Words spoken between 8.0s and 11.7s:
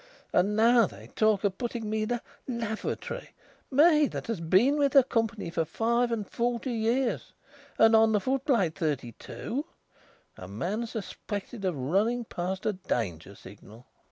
the foot plate thirty two a man suspected